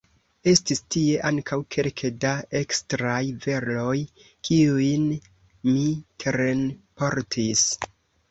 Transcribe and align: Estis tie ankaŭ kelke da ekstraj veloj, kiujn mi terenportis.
Estis 0.51 0.79
tie 0.93 1.17
ankaŭ 1.29 1.57
kelke 1.75 2.09
da 2.23 2.29
ekstraj 2.61 3.19
veloj, 3.43 3.93
kiujn 4.49 5.05
mi 5.75 5.85
terenportis. 6.25 7.63